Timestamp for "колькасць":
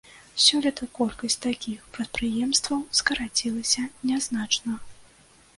0.99-1.35